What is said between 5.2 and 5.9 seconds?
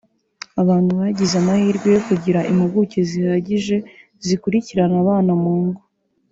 mu ngo